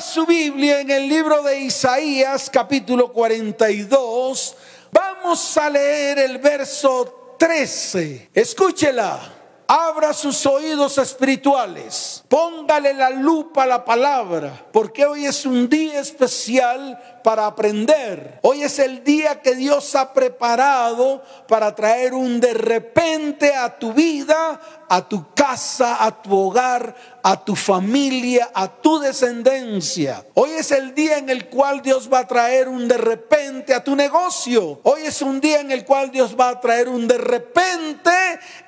[0.00, 4.56] Su Biblia en el libro de Isaías capítulo 42.
[4.92, 8.30] Vamos a leer el verso 13.
[8.34, 9.32] Escúchela.
[9.66, 12.22] Abra sus oídos espirituales.
[12.28, 14.66] Póngale la lupa a la palabra.
[14.70, 18.38] Porque hoy es un día especial para aprender.
[18.42, 23.92] Hoy es el día que Dios ha preparado para traer un de repente a tu
[23.92, 26.94] vida, a tu casa, a tu hogar,
[27.26, 30.24] a tu familia, a tu descendencia.
[30.34, 33.82] Hoy es el día en el cual Dios va a traer un de repente a
[33.82, 34.78] tu negocio.
[34.84, 38.12] Hoy es un día en el cual Dios va a traer un de repente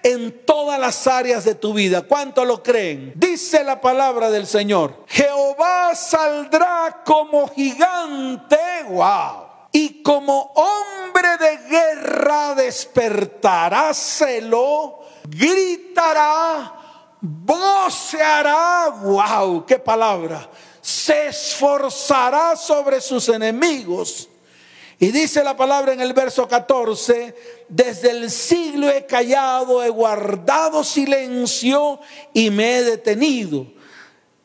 [0.02, 2.02] en todas las áreas de tu vida.
[2.02, 3.12] ¿Cuánto lo creen?
[3.14, 5.04] Dice la palabra del Señor.
[5.06, 8.58] Jehová saldrá como gigante.
[8.88, 9.46] Wow.
[9.70, 16.77] Y como hombre de guerra despertará celo, gritará
[17.20, 20.48] voceará, wow, qué palabra,
[20.80, 24.28] se esforzará sobre sus enemigos.
[25.00, 27.34] Y dice la palabra en el verso 14,
[27.68, 32.00] desde el siglo he callado, he guardado silencio
[32.32, 33.66] y me he detenido.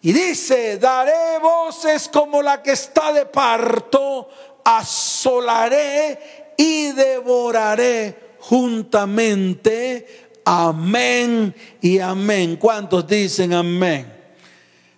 [0.02, 4.30] Y dice, daré voces como la que está de parto,
[4.64, 12.58] asolaré y devoraré juntamente Amén y amén.
[12.58, 14.12] ¿Cuántos dicen amén?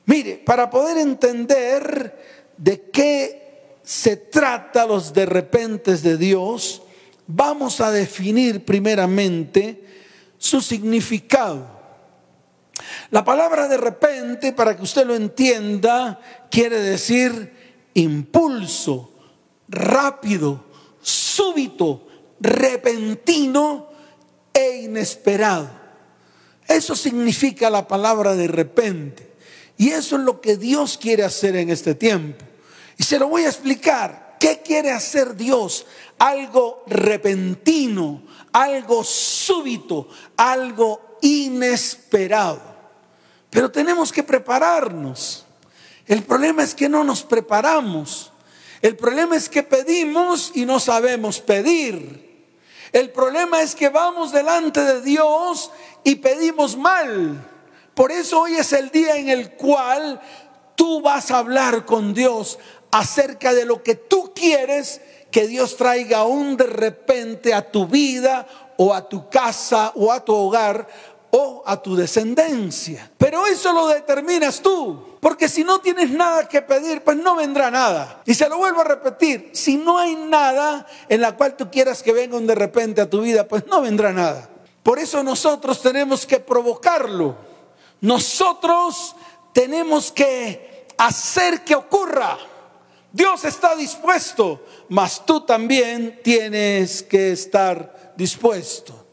[0.05, 6.81] Mire, para poder entender de qué se trata los de repente de Dios,
[7.27, 9.83] vamos a definir primeramente
[10.37, 11.75] su significado.
[13.11, 17.53] La palabra de repente, para que usted lo entienda, quiere decir
[17.93, 19.11] impulso,
[19.67, 20.65] rápido,
[21.01, 22.07] súbito,
[22.39, 23.94] repentino
[24.55, 25.69] e inesperado.
[26.67, 29.35] Eso significa la palabra de repente.
[29.77, 32.43] Y eso es lo que Dios quiere hacer en este tiempo.
[32.97, 34.37] Y se lo voy a explicar.
[34.39, 35.85] ¿Qué quiere hacer Dios?
[36.17, 40.07] Algo repentino, algo súbito,
[40.37, 42.61] algo inesperado.
[43.49, 45.45] Pero tenemos que prepararnos.
[46.07, 48.31] El problema es que no nos preparamos.
[48.81, 52.24] El problema es que pedimos y no sabemos pedir.
[52.95, 55.69] El problema es que vamos delante de Dios
[56.05, 57.45] y pedimos mal.
[57.93, 60.21] Por eso hoy es el día en el cual
[60.77, 62.57] tú vas a hablar con Dios
[62.91, 68.47] acerca de lo que tú quieres que Dios traiga un de repente a tu vida
[68.77, 70.87] o a tu casa o a tu hogar
[71.37, 73.11] o a tu descendencia.
[73.17, 75.17] Pero eso lo determinas tú.
[75.19, 78.21] Porque si no tienes nada que pedir, pues no vendrá nada.
[78.25, 82.01] Y se lo vuelvo a repetir, si no hay nada en la cual tú quieras
[82.01, 84.49] que venga un de repente a tu vida, pues no vendrá nada.
[84.81, 87.35] Por eso nosotros tenemos que provocarlo.
[87.99, 89.15] Nosotros
[89.51, 92.37] tenemos que hacer que ocurra.
[93.11, 99.04] Dios está dispuesto, mas tú también tienes que estar dispuesto.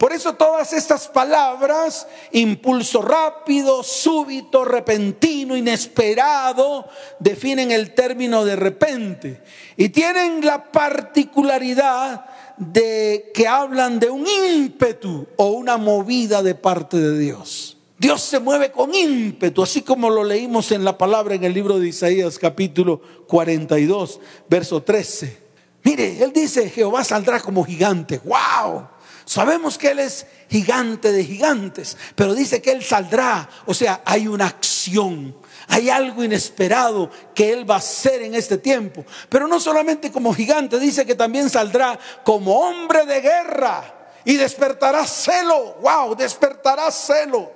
[0.00, 6.88] Por eso todas estas palabras, impulso rápido, súbito, repentino, inesperado,
[7.18, 9.42] definen el término de repente.
[9.76, 12.24] Y tienen la particularidad
[12.56, 17.76] de que hablan de un ímpetu o una movida de parte de Dios.
[17.98, 21.78] Dios se mueve con ímpetu, así como lo leímos en la palabra en el libro
[21.78, 24.18] de Isaías capítulo 42,
[24.48, 25.36] verso 13.
[25.84, 28.18] Mire, él dice, Jehová saldrá como gigante.
[28.24, 28.99] ¡Wow!
[29.30, 33.48] Sabemos que Él es gigante de gigantes, pero dice que Él saldrá.
[33.64, 35.36] O sea, hay una acción,
[35.68, 39.04] hay algo inesperado que Él va a hacer en este tiempo.
[39.28, 45.06] Pero no solamente como gigante, dice que también saldrá como hombre de guerra y despertará
[45.06, 45.76] celo.
[45.80, 46.16] ¡Wow!
[46.16, 47.52] Despertará celo.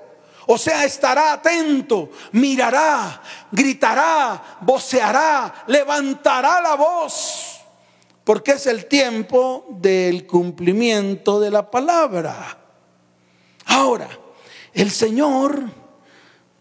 [0.47, 3.21] O sea, estará atento, mirará,
[3.51, 7.64] gritará, voceará, levantará la voz
[8.25, 12.59] porque es el tiempo del cumplimiento de la palabra.
[13.67, 14.09] Ahora,
[14.73, 15.63] el Señor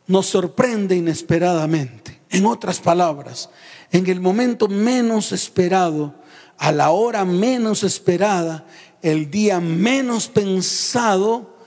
[0.07, 2.21] nos sorprende inesperadamente.
[2.29, 3.49] En otras palabras,
[3.91, 6.15] en el momento menos esperado,
[6.57, 8.65] a la hora menos esperada,
[9.01, 11.57] el día menos pensado,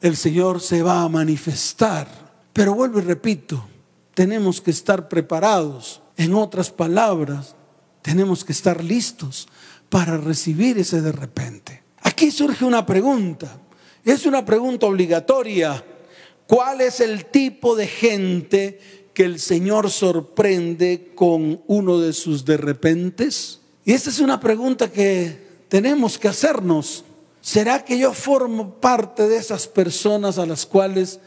[0.00, 2.08] el Señor se va a manifestar.
[2.52, 3.66] Pero vuelvo y repito,
[4.14, 6.00] tenemos que estar preparados.
[6.16, 7.54] En otras palabras,
[8.04, 9.48] tenemos que estar listos
[9.88, 11.82] para recibir ese de repente.
[12.02, 13.58] Aquí surge una pregunta,
[14.04, 15.82] es una pregunta obligatoria.
[16.46, 22.58] ¿Cuál es el tipo de gente que el Señor sorprende con uno de sus de
[22.58, 23.60] repentes?
[23.86, 27.04] Y esta es una pregunta que tenemos que hacernos.
[27.40, 31.20] ¿Será que yo formo parte de esas personas a las cuales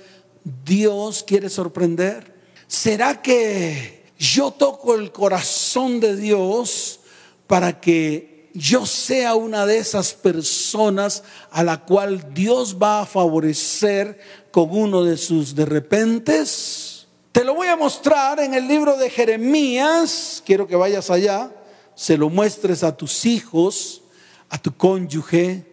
[0.64, 2.36] Dios quiere sorprender?
[2.68, 7.00] ¿Será que yo toco el corazón de Dios
[7.46, 14.20] para que yo sea una de esas personas a la cual Dios va a favorecer
[14.52, 17.08] con uno de sus de repentes.
[17.32, 20.42] Te lo voy a mostrar en el libro de Jeremías.
[20.44, 21.52] Quiero que vayas allá,
[21.94, 24.02] se lo muestres a tus hijos,
[24.50, 25.64] a tu cónyuge.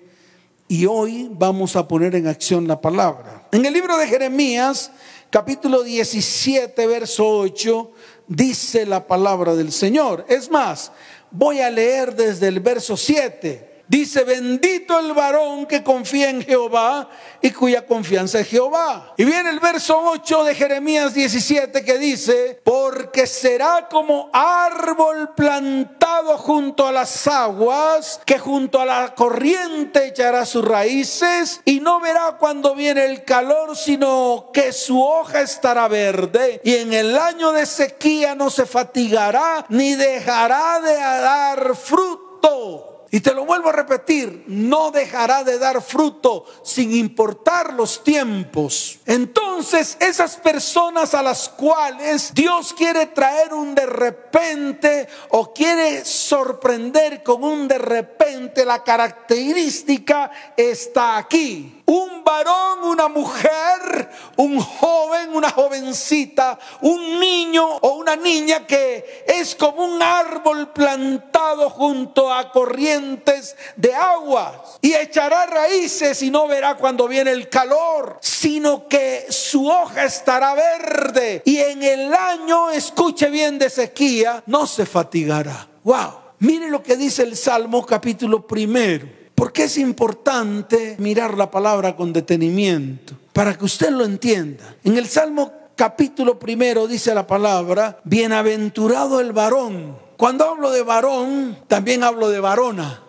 [0.69, 3.49] Y hoy vamos a poner en acción la palabra.
[3.51, 4.91] En el libro de Jeremías,
[5.31, 7.93] capítulo 17, verso 8,
[8.27, 10.25] dice la palabra del Señor.
[10.29, 10.93] Es más,
[11.31, 13.74] voy a leer desde el verso 7.
[13.87, 17.11] Dice, bendito el varón que confía en Jehová
[17.43, 19.13] y cuya confianza es Jehová.
[19.19, 26.39] Y viene el verso 8 de Jeremías 17 que dice, porque será como árbol plantado
[26.39, 32.39] junto a las aguas, que junto a la corriente echará sus raíces y no verá
[32.39, 37.67] cuando viene el calor, sino que su hoja estará verde y en el año de
[37.67, 42.94] sequía no se fatigará ni dejará de dar fruto.
[43.15, 48.99] Y te lo vuelvo a repetir, no dejará de dar fruto sin importar los tiempos.
[49.07, 57.23] Entonces, esas personas a las cuales Dios quiere traer un de repente o quiere sorprender
[57.23, 65.51] con un de repente, la característica está aquí un varón, una mujer, un joven, una
[65.51, 73.57] jovencita, un niño o una niña que es como un árbol plantado junto a corrientes
[73.77, 79.69] de agua y echará raíces y no verá cuando viene el calor, sino que su
[79.69, 85.69] hoja estará verde y en el año, escuche bien de sequía, no se fatigará.
[85.85, 89.24] Wow, mire lo que dice el Salmo capítulo primero.
[89.35, 93.15] Porque es importante mirar la palabra con detenimiento?
[93.33, 94.77] Para que usted lo entienda.
[94.85, 99.97] En el Salmo capítulo primero dice la palabra, bienaventurado el varón.
[100.17, 103.03] Cuando hablo de varón, también hablo de varona.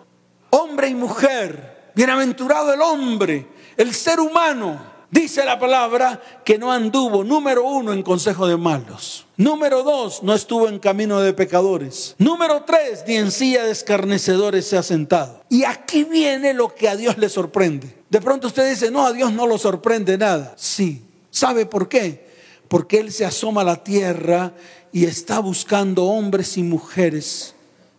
[0.50, 1.92] Hombre y mujer.
[1.94, 3.46] Bienaventurado el hombre,
[3.76, 9.26] el ser humano Dice la palabra que no anduvo, número uno, en consejo de malos.
[9.36, 12.14] Número dos, no estuvo en camino de pecadores.
[12.18, 15.42] Número tres, ni en silla de escarnecedores se ha sentado.
[15.48, 17.96] Y aquí viene lo que a Dios le sorprende.
[18.10, 20.54] De pronto usted dice, no, a Dios no lo sorprende nada.
[20.56, 21.02] Sí.
[21.30, 22.26] ¿Sabe por qué?
[22.68, 24.54] Porque Él se asoma a la tierra
[24.92, 27.55] y está buscando hombres y mujeres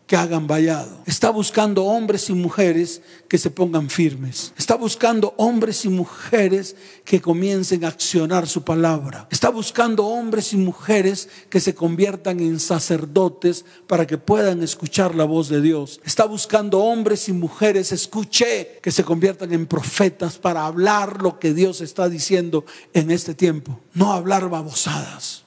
[0.08, 1.02] que hagan vallado.
[1.06, 4.54] Está buscando hombres y mujeres que se pongan firmes.
[4.58, 9.28] Está buscando hombres y mujeres que comiencen a accionar su palabra.
[9.30, 15.26] Está buscando hombres y mujeres que se conviertan en sacerdotes para que puedan escuchar la
[15.26, 16.00] voz de Dios.
[16.06, 21.54] Está buscando hombres y mujeres, escuché, que se conviertan en profetas para hablar lo que
[21.54, 22.64] Dios está diciendo
[22.94, 23.82] en este tiempo.
[23.94, 25.47] No hablar babosadas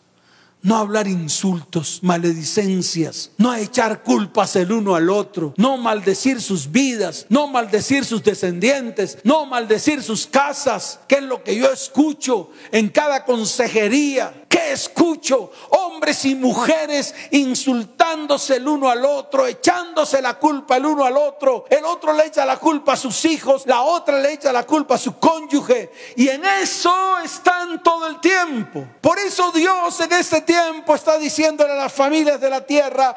[0.63, 7.27] no hablar insultos, maledicencias, no echar culpas el uno al otro, no maldecir sus vidas,
[7.29, 12.89] no maldecir sus descendientes, no maldecir sus casas, que es lo que yo escucho en
[12.89, 15.51] cada consejería ¿Qué escucho?
[15.71, 21.65] Hombres y mujeres insultándose el uno al otro, echándose la culpa el uno al otro.
[21.71, 24.97] El otro le echa la culpa a sus hijos, la otra le echa la culpa
[24.97, 25.91] a su cónyuge.
[26.17, 28.87] Y en eso están todo el tiempo.
[29.01, 33.15] Por eso Dios en este tiempo está diciéndole a las familias de la tierra,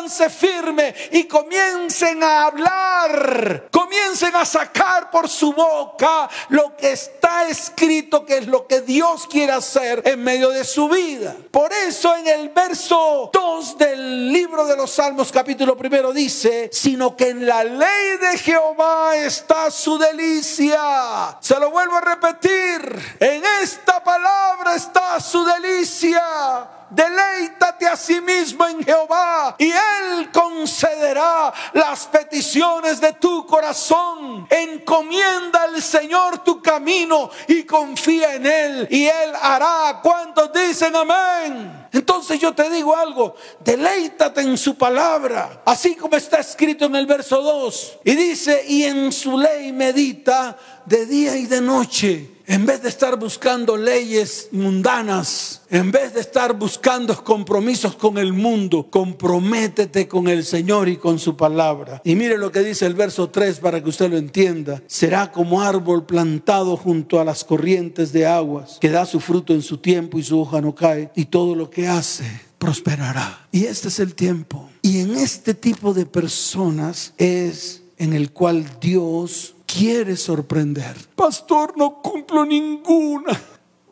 [0.00, 7.46] pónganse firme y comiencen a hablar, comiencen a sacar por su boca lo que está
[7.46, 11.36] escrito, que es lo que Dios quiere hacer en medio de su vida.
[11.50, 17.14] Por eso en el verso 2 del libro de los Salmos capítulo primero dice, sino
[17.14, 21.36] que en la ley de Jehová está su delicia.
[21.40, 28.66] Se lo vuelvo a repetir, en esta palabra está su delicia Deleítate a sí mismo
[28.66, 34.46] en Jehová y Él concederá las peticiones de tu corazón.
[34.50, 40.00] Encomienda al Señor tu camino y confía en Él y Él hará.
[40.02, 41.88] ¿Cuántos dicen amén?
[41.92, 47.06] Entonces yo te digo algo, deleítate en su palabra, así como está escrito en el
[47.06, 47.98] verso 2.
[48.04, 50.56] Y dice, y en su ley medita
[50.86, 56.20] de día y de noche en vez de estar buscando leyes mundanas, en vez de
[56.20, 62.02] estar buscando compromisos con el mundo, comprométete con el Señor y con su palabra.
[62.04, 64.82] Y mire lo que dice el verso 3 para que usted lo entienda.
[64.88, 69.62] Será como árbol plantado junto a las corrientes de aguas, que da su fruto en
[69.62, 72.24] su tiempo y su hoja no cae, y todo lo que hace
[72.58, 73.46] prosperará.
[73.52, 74.68] Y este es el tiempo.
[74.82, 80.96] Y en este tipo de personas es en el cual Dios quiere sorprender.
[81.14, 83.40] Pastor, no cumplo ninguna.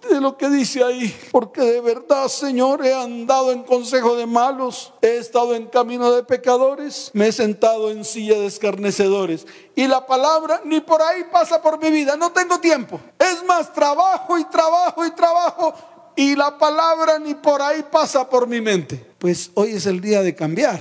[0.09, 4.95] de lo que dice ahí, porque de verdad, Señor, he andado en consejo de malos,
[5.03, 10.07] he estado en camino de pecadores, me he sentado en silla de escarnecedores y la
[10.07, 12.99] palabra ni por ahí pasa por mi vida, no tengo tiempo.
[13.19, 15.75] Es más, trabajo y trabajo y trabajo
[16.17, 19.05] y la palabra ni por ahí pasa por mi mente.
[19.19, 20.81] Pues hoy es el día de cambiar,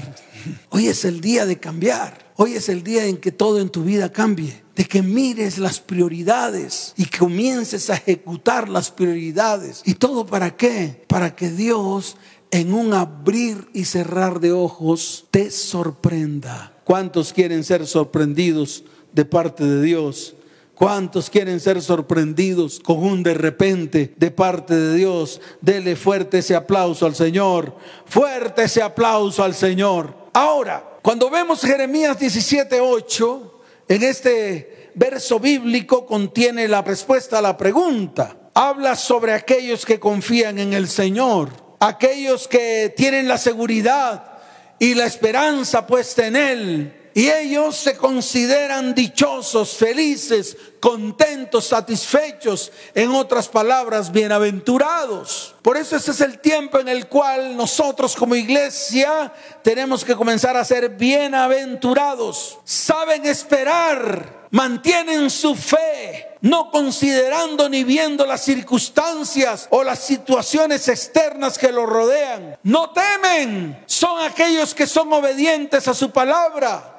[0.69, 3.83] hoy es el día de cambiar, hoy es el día en que todo en tu
[3.83, 9.81] vida cambie de que mires las prioridades y comiences a ejecutar las prioridades.
[9.85, 11.03] ¿Y todo para qué?
[11.07, 12.15] Para que Dios
[12.51, 16.73] en un abrir y cerrar de ojos te sorprenda.
[16.83, 20.35] ¿Cuántos quieren ser sorprendidos de parte de Dios?
[20.75, 25.41] ¿Cuántos quieren ser sorprendidos con un de repente de parte de Dios?
[25.59, 27.75] Dele fuerte ese aplauso al Señor.
[28.05, 30.26] Fuerte ese aplauso al Señor.
[30.39, 33.53] Ahora, cuando vemos Jeremías 17:8,
[33.87, 38.37] en este verso bíblico contiene la respuesta a la pregunta.
[38.53, 44.37] Habla sobre aquellos que confían en el Señor, aquellos que tienen la seguridad
[44.77, 47.09] y la esperanza puesta en Él.
[47.15, 55.55] Y ellos se consideran dichosos, felices, contentos, satisfechos, en otras palabras, bienaventurados.
[55.61, 60.55] Por eso ese es el tiempo en el cual nosotros como iglesia tenemos que comenzar
[60.55, 62.59] a ser bienaventurados.
[62.63, 71.57] Saben esperar, mantienen su fe, no considerando ni viendo las circunstancias o las situaciones externas
[71.57, 72.57] que lo rodean.
[72.63, 76.93] No temen, son aquellos que son obedientes a su palabra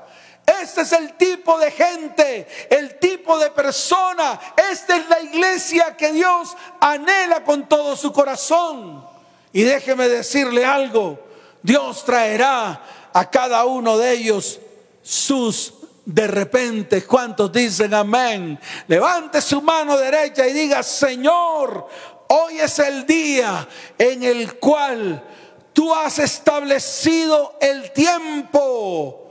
[0.48, 4.40] este es el tipo de gente, el tipo de persona.
[4.70, 9.04] Esta es la iglesia que Dios anhela con todo su corazón.
[9.52, 11.18] Y déjeme decirle algo,
[11.62, 14.58] Dios traerá a cada uno de ellos
[15.02, 15.74] sus
[16.06, 17.04] de repente.
[17.04, 18.58] ¿Cuántos dicen amén?
[18.86, 21.88] Levante su mano derecha y diga, Señor,
[22.28, 25.22] hoy es el día en el cual
[25.74, 29.27] tú has establecido el tiempo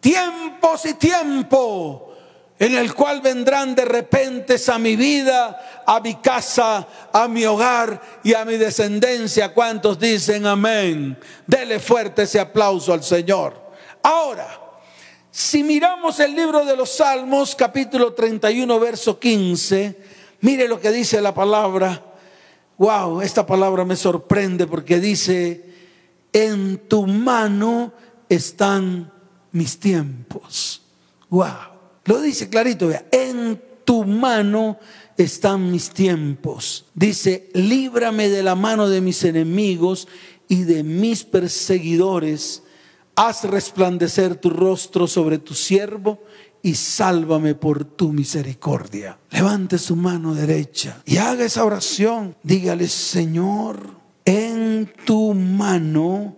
[0.00, 2.08] tiempos y tiempo
[2.58, 8.00] en el cual vendrán de repente a mi vida, a mi casa, a mi hogar
[8.24, 9.54] y a mi descendencia.
[9.54, 11.16] ¿Cuántos dicen amén?
[11.46, 13.68] Dele fuerte ese aplauso al Señor.
[14.02, 14.48] Ahora,
[15.30, 19.96] si miramos el libro de los Salmos, capítulo 31, verso 15,
[20.40, 22.02] mire lo que dice la palabra.
[22.76, 25.64] Wow, esta palabra me sorprende porque dice,
[26.32, 27.92] en tu mano
[28.28, 29.12] están
[29.52, 30.82] mis tiempos.
[31.30, 31.78] Wow.
[32.04, 34.78] Lo dice clarito, vea, en tu mano
[35.16, 36.86] están mis tiempos.
[36.94, 40.08] Dice, líbrame de la mano de mis enemigos
[40.48, 42.62] y de mis perseguidores.
[43.16, 46.22] Haz resplandecer tu rostro sobre tu siervo
[46.62, 49.18] y sálvame por tu misericordia.
[49.30, 52.36] Levante su mano derecha y haga esa oración.
[52.42, 53.90] Dígale, Señor,
[54.24, 56.36] en tu mano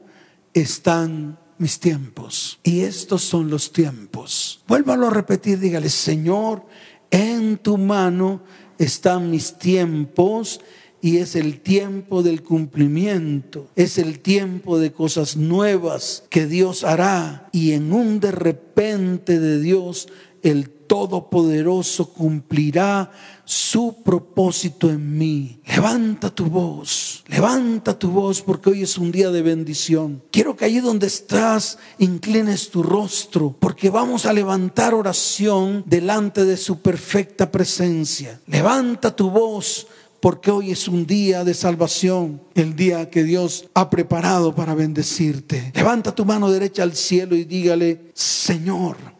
[0.54, 2.58] están mis tiempos.
[2.64, 4.64] Y estos son los tiempos.
[4.66, 6.64] Vuélvalo a repetir, dígale, Señor,
[7.10, 8.42] en tu mano
[8.78, 10.60] están mis tiempos
[11.02, 17.48] y es el tiempo del cumplimiento, es el tiempo de cosas nuevas que Dios hará
[17.52, 20.08] y en un de repente de Dios
[20.42, 23.12] el Todopoderoso cumplirá
[23.44, 25.60] su propósito en mí.
[25.64, 30.20] Levanta tu voz, levanta tu voz porque hoy es un día de bendición.
[30.32, 36.56] Quiero que allí donde estás inclines tu rostro porque vamos a levantar oración delante de
[36.56, 38.40] su perfecta presencia.
[38.48, 39.86] Levanta tu voz
[40.18, 45.70] porque hoy es un día de salvación, el día que Dios ha preparado para bendecirte.
[45.72, 49.19] Levanta tu mano derecha al cielo y dígale, Señor,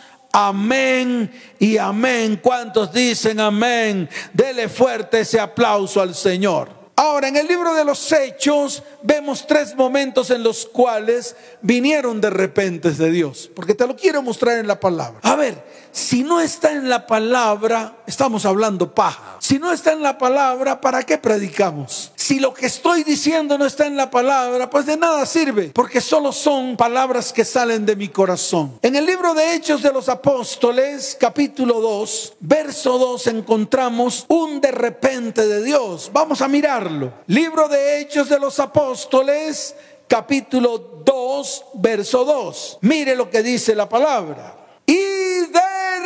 [0.31, 2.39] Amén y amén.
[2.41, 4.09] ¿Cuántos dicen amén?
[4.33, 6.81] Dele fuerte ese aplauso al Señor.
[6.95, 12.29] Ahora, en el libro de los Hechos vemos tres momentos en los cuales vinieron de
[12.29, 15.19] repente de Dios, porque te lo quiero mostrar en la palabra.
[15.23, 19.37] A ver, si no está en la palabra, estamos hablando paja.
[19.39, 22.10] Si no está en la palabra, ¿para qué predicamos?
[22.21, 25.99] Si lo que estoy diciendo no está en la palabra, pues de nada sirve, porque
[25.99, 28.77] solo son palabras que salen de mi corazón.
[28.83, 34.71] En el libro de Hechos de los Apóstoles, capítulo 2, verso 2, encontramos un de
[34.71, 36.11] repente de Dios.
[36.13, 37.11] Vamos a mirarlo.
[37.25, 39.75] Libro de Hechos de los Apóstoles,
[40.07, 42.77] capítulo 2, verso 2.
[42.81, 44.57] Mire lo que dice la palabra.
[44.85, 45.99] Y de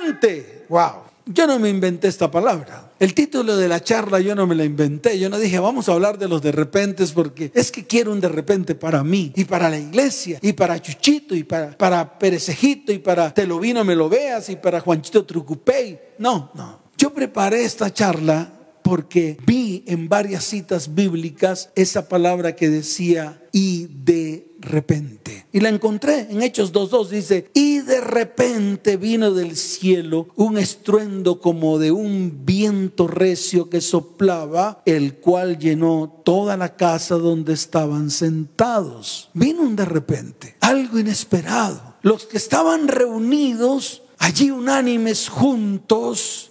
[0.00, 2.92] repente, wow, yo no me inventé esta palabra.
[2.98, 5.18] El título de la charla yo no me la inventé.
[5.18, 8.20] Yo no dije, vamos a hablar de los de repentes porque es que quiero un
[8.20, 12.92] de repente para mí y para la iglesia y para Chuchito y para, para Perecejito
[12.92, 15.98] y para Te lo vino, me lo veas y para Juanchito Trucupey.
[16.18, 16.84] No, no.
[16.96, 23.86] Yo preparé esta charla porque vi en varias citas bíblicas esa palabra que decía y
[23.86, 25.46] de repente.
[25.52, 31.40] Y la encontré en Hechos 2.2, dice, y de repente vino del cielo un estruendo
[31.40, 38.10] como de un viento recio que soplaba, el cual llenó toda la casa donde estaban
[38.10, 39.30] sentados.
[39.32, 41.94] Vino un de repente, algo inesperado.
[42.02, 46.50] Los que estaban reunidos allí unánimes juntos,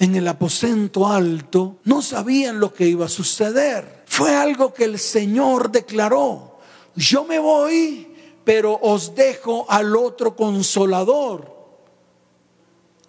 [0.00, 4.02] en el aposento alto, no sabían lo que iba a suceder.
[4.06, 6.58] Fue algo que el Señor declaró.
[6.96, 8.08] Yo me voy,
[8.42, 11.54] pero os dejo al otro consolador.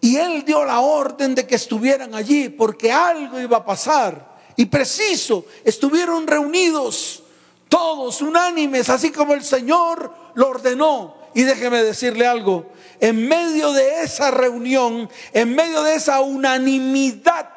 [0.01, 4.39] Y él dio la orden de que estuvieran allí porque algo iba a pasar.
[4.57, 7.23] Y preciso, estuvieron reunidos
[7.69, 11.15] todos unánimes, así como el Señor lo ordenó.
[11.33, 12.65] Y déjeme decirle algo,
[13.01, 17.49] en medio de esa reunión, en medio de esa unanimidad,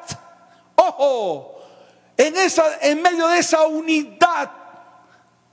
[0.75, 1.53] ojo,
[2.17, 4.51] en, esa, en medio de esa unidad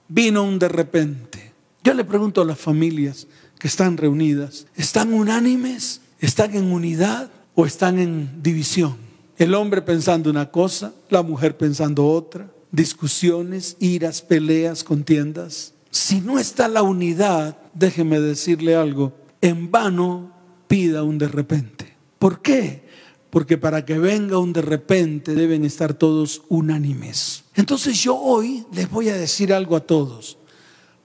[0.09, 1.53] vino un de repente.
[1.85, 3.27] Yo le pregunto a las familias
[3.59, 6.01] que están reunidas, ¿están unánimes?
[6.21, 8.97] ¿Están en unidad o están en división?
[9.37, 15.75] El hombre pensando una cosa, la mujer pensando otra, discusiones, iras, peleas, contiendas.
[15.91, 20.33] Si no está la unidad, déjeme decirle algo, en vano
[20.69, 21.95] pida un de repente.
[22.19, 22.89] ¿Por qué?
[23.29, 27.45] Porque para que venga un de repente deben estar todos unánimes.
[27.55, 30.39] Entonces yo hoy les voy a decir algo a todos.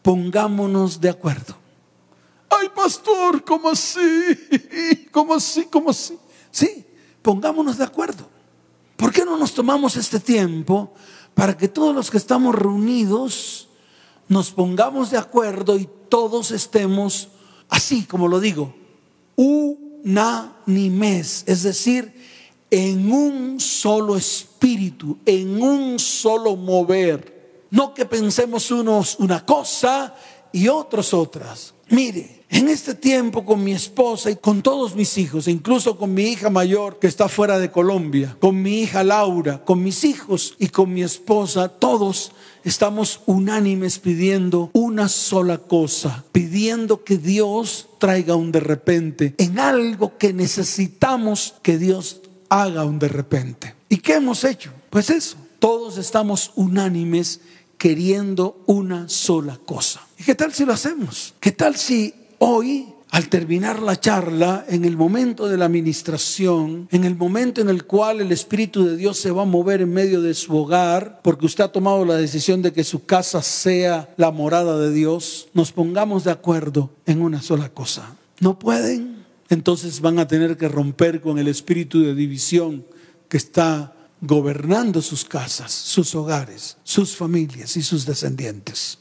[0.02, 1.58] Pongámonos de acuerdo.
[2.50, 4.00] Ay, pastor, ¿cómo así?
[5.12, 5.66] ¿Cómo así?
[5.66, 6.18] ¿Cómo así?
[6.52, 6.86] Sí,
[7.22, 8.30] pongámonos de acuerdo.
[8.96, 10.94] ¿Por qué no nos tomamos este tiempo
[11.34, 13.70] para que todos los que estamos reunidos
[14.28, 17.30] nos pongamos de acuerdo y todos estemos
[17.70, 18.74] así como lo digo,
[19.36, 22.14] unánimes, es decir,
[22.70, 27.66] en un solo espíritu, en un solo mover.
[27.70, 30.16] No que pensemos unos una cosa
[30.52, 31.74] y otros otras.
[31.90, 36.24] Mire, en este tiempo con mi esposa y con todos mis hijos, incluso con mi
[36.24, 40.68] hija mayor que está fuera de Colombia, con mi hija Laura, con mis hijos y
[40.68, 42.32] con mi esposa, todos
[42.64, 50.18] estamos unánimes pidiendo una sola cosa, pidiendo que Dios traiga un de repente en algo
[50.18, 53.76] que necesitamos que Dios haga un de repente.
[53.90, 54.72] ¿Y qué hemos hecho?
[54.90, 57.42] Pues eso, todos estamos unánimes
[57.78, 60.02] queriendo una sola cosa.
[60.18, 61.36] ¿Y qué tal si lo hacemos?
[61.40, 67.04] ¿Qué tal si Hoy, al terminar la charla, en el momento de la administración, en
[67.04, 70.22] el momento en el cual el Espíritu de Dios se va a mover en medio
[70.22, 74.30] de su hogar, porque usted ha tomado la decisión de que su casa sea la
[74.30, 78.16] morada de Dios, nos pongamos de acuerdo en una sola cosa.
[78.40, 79.26] ¿No pueden?
[79.50, 82.86] Entonces van a tener que romper con el espíritu de división
[83.30, 89.00] que está gobernando sus casas, sus hogares, sus familias y sus descendientes.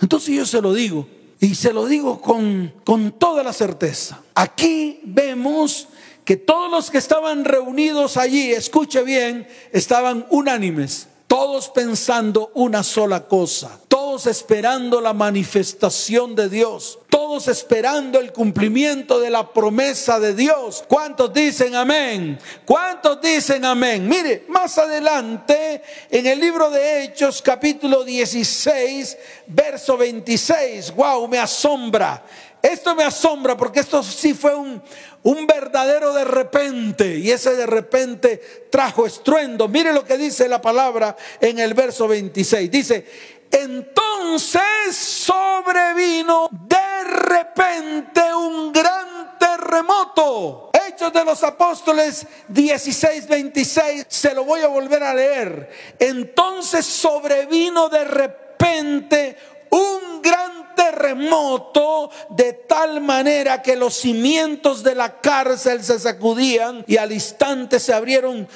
[0.00, 1.08] Entonces yo se lo digo,
[1.40, 4.22] y se lo digo con, con toda la certeza.
[4.34, 5.88] Aquí vemos
[6.24, 11.08] que todos los que estaban reunidos allí, escuche bien, estaban unánimes.
[11.26, 19.18] Todos pensando una sola cosa, todos esperando la manifestación de Dios, todos esperando el cumplimiento
[19.18, 20.84] de la promesa de Dios.
[20.86, 22.38] ¿Cuántos dicen amén?
[22.64, 24.06] ¿Cuántos dicen amén?
[24.06, 32.22] Mire, más adelante en el libro de Hechos capítulo 16, verso 26, wow, me asombra.
[32.62, 34.80] Esto me asombra porque esto sí fue un,
[35.24, 39.66] un verdadero de repente y ese de repente trajo estruendo.
[39.66, 42.70] Mire lo que dice la palabra en el verso 26.
[42.70, 43.04] Dice,
[43.50, 50.70] entonces sobrevino de repente un gran terremoto.
[50.72, 55.70] Hechos de los Apóstoles 16, 26, se lo voy a volver a leer.
[55.98, 59.36] Entonces sobrevino de repente
[59.70, 66.96] un gran terremoto de tal manera que los cimientos de la cárcel se sacudían y
[66.96, 68.48] al instante se abrieron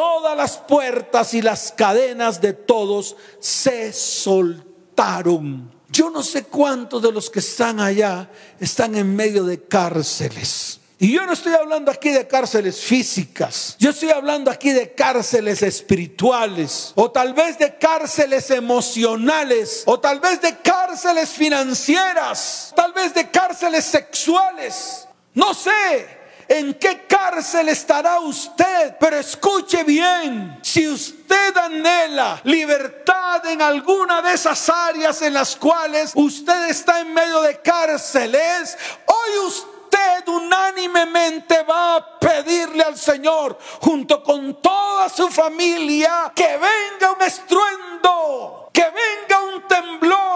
[0.00, 5.70] todas las puertas y las cadenas de todos se soltaron.
[5.90, 10.80] Yo no sé cuántos de los que están allá están en medio de cárceles.
[10.98, 15.62] Y yo no estoy hablando aquí de cárceles físicas, yo estoy hablando aquí de cárceles
[15.62, 23.12] espirituales, o tal vez de cárceles emocionales, o tal vez de cárceles financieras, tal vez
[23.12, 25.06] de cárceles sexuales.
[25.34, 26.19] No sé,
[26.50, 28.96] en qué cárcel estará usted.
[28.98, 36.10] Pero escuche bien, si usted anhela libertad en alguna de esas áreas en las cuales
[36.16, 44.22] usted está en medio de cárceles, hoy usted unánimemente va a pedirle al Señor, junto
[44.24, 50.29] con toda su familia, que venga un estruendo, que venga un temblor,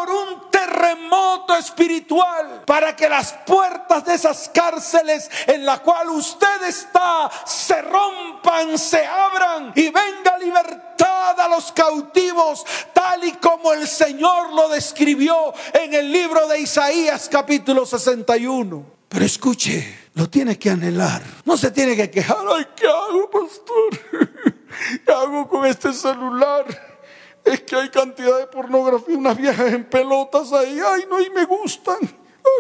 [0.85, 7.81] terremoto espiritual, para que las puertas de esas cárceles en la cual usted está se
[7.83, 14.69] rompan, se abran y venga libertad a los cautivos, tal y como el Señor lo
[14.69, 18.85] describió en el libro de Isaías capítulo 61.
[19.09, 21.23] Pero escuche, lo tiene que anhelar.
[21.45, 22.37] No se tiene que quejar.
[22.77, 24.35] ¿qué hago, pastor?
[25.07, 26.94] ¿Qué hago con este celular?
[27.45, 30.81] Es que hay cantidad de pornografía, unas viejas en pelotas ahí.
[30.85, 31.99] Ay, no, y me gustan.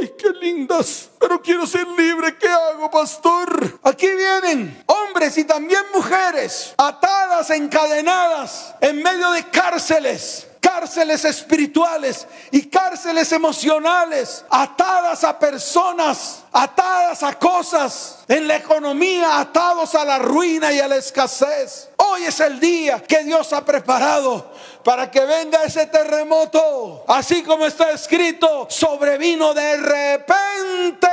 [0.01, 1.11] Ay, qué lindas.
[1.19, 2.37] Pero quiero ser libre.
[2.39, 3.79] ¿Qué hago, pastor?
[3.83, 12.63] Aquí vienen hombres y también mujeres atadas, encadenadas, en medio de cárceles cárceles espirituales y
[12.69, 20.73] cárceles emocionales, atadas a personas, atadas a cosas, en la economía, atados a la ruina
[20.73, 21.91] y a la escasez.
[22.15, 24.53] Hoy es el día que Dios ha preparado
[24.85, 31.05] para que venga ese terremoto, así como está escrito, sobrevino de repente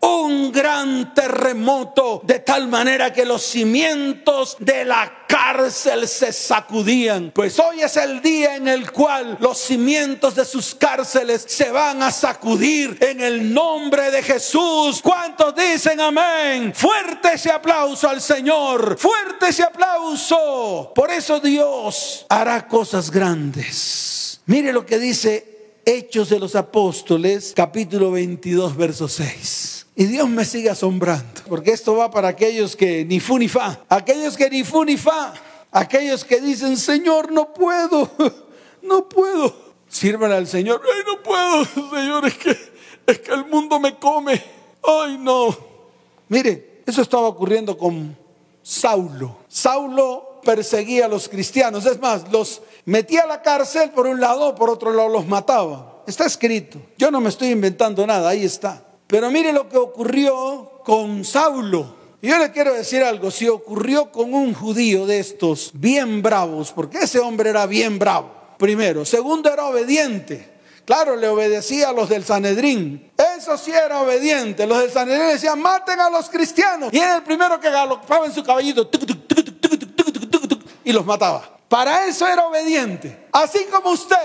[0.00, 7.32] un gran terremoto de tal manera que los cimientos de la cárcel se sacudían.
[7.34, 12.02] Pues hoy es el día en el cual los cimientos de sus cárceles se van
[12.02, 15.00] a sacudir en el nombre de Jesús.
[15.02, 16.72] ¿Cuántos dicen amén?
[16.74, 18.96] Fuerte ese aplauso al Señor.
[18.98, 20.92] Fuerte ese aplauso.
[20.94, 24.40] Por eso Dios hará cosas grandes.
[24.46, 29.77] Mire lo que dice Hechos de los Apóstoles, capítulo 22, verso 6.
[29.98, 33.80] Y Dios me sigue asombrando, porque esto va para aquellos que ni fu ni fa,
[33.88, 35.34] aquellos que ni fu ni fa,
[35.72, 38.08] aquellos que dicen, Señor, no puedo,
[38.82, 39.52] no puedo.
[39.88, 42.56] Sírvale al Señor, ay, no puedo, Señor, es que,
[43.08, 44.40] es que el mundo me come,
[44.84, 45.48] ay, no.
[46.28, 48.16] Mire, eso estaba ocurriendo con
[48.62, 49.38] Saulo.
[49.48, 54.54] Saulo perseguía a los cristianos, es más, los metía a la cárcel por un lado,
[54.54, 56.04] por otro lado los mataba.
[56.06, 58.84] Está escrito, yo no me estoy inventando nada, ahí está.
[59.08, 61.96] Pero mire lo que ocurrió con Saulo.
[62.20, 66.98] Yo le quiero decir algo, si ocurrió con un judío de estos bien bravos, porque
[66.98, 69.04] ese hombre era bien bravo, primero.
[69.04, 70.58] Segundo, era obediente.
[70.84, 73.10] Claro, le obedecía a los del Sanedrín.
[73.36, 74.66] Eso sí era obediente.
[74.66, 76.92] Los del Sanedrín decían, maten a los cristianos.
[76.92, 78.90] Y era el primero que galopaba en su caballito
[80.84, 81.58] y los mataba.
[81.68, 83.26] Para eso era obediente.
[83.32, 84.16] Así como usted.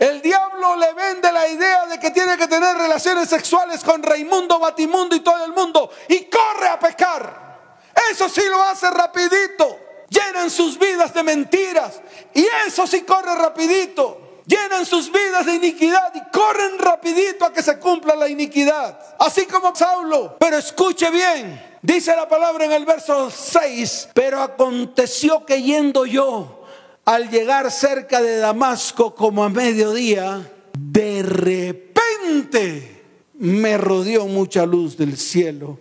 [0.00, 4.58] El diablo le vende la idea de que tiene que tener relaciones sexuales con Raimundo,
[4.58, 7.84] Batimundo y todo el mundo y corre a pecar.
[8.10, 9.78] Eso sí lo hace rapidito.
[10.08, 12.00] Llenan sus vidas de mentiras
[12.32, 14.40] y eso sí corre rapidito.
[14.46, 18.98] Llenan sus vidas de iniquidad y corren rapidito a que se cumpla la iniquidad.
[19.18, 20.38] Así como Saulo.
[20.40, 21.78] Pero escuche bien.
[21.82, 24.08] Dice la palabra en el verso 6.
[24.14, 26.59] Pero aconteció que yendo yo
[27.04, 33.02] al llegar cerca de Damasco como a mediodía, de repente
[33.38, 35.78] me rodeó mucha luz del cielo.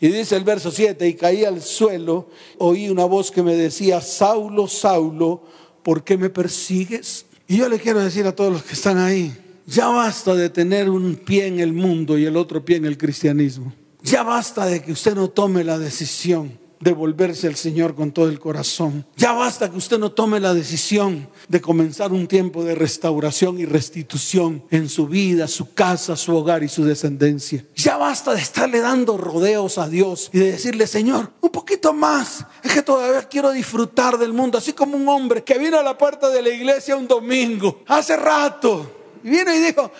[0.00, 4.00] Y dice el verso 7, y caí al suelo, oí una voz que me decía,
[4.00, 5.42] Saulo, Saulo,
[5.82, 7.26] ¿por qué me persigues?
[7.46, 9.36] Y yo le quiero decir a todos los que están ahí,
[9.66, 12.96] ya basta de tener un pie en el mundo y el otro pie en el
[12.96, 13.74] cristianismo.
[14.02, 18.40] Ya basta de que usted no tome la decisión devolverse al Señor con todo el
[18.40, 19.06] corazón.
[19.16, 23.66] Ya basta que usted no tome la decisión de comenzar un tiempo de restauración y
[23.66, 27.64] restitución en su vida, su casa, su hogar y su descendencia.
[27.76, 32.46] Ya basta de estarle dando rodeos a Dios y de decirle, Señor, un poquito más.
[32.62, 35.98] Es que todavía quiero disfrutar del mundo, así como un hombre que vino a la
[35.98, 38.96] puerta de la iglesia un domingo, hace rato.
[39.22, 39.92] Y vino y dijo,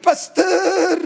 [0.00, 1.00] pastor,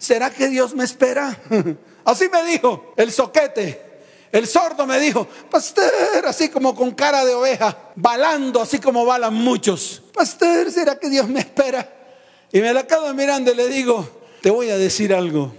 [0.00, 1.40] ¿será que Dios me espera?
[2.04, 3.85] Así me dijo el soquete.
[4.32, 9.34] El sordo me dijo, pastor, así como con cara de oveja, balando así como balan
[9.34, 10.02] muchos.
[10.12, 11.92] Pastor, ¿será que Dios me espera?
[12.52, 14.08] Y me la acabo mirando y le digo,
[14.42, 15.52] te voy a decir algo.